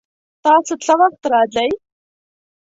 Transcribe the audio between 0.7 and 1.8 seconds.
څه وخت راځئ؟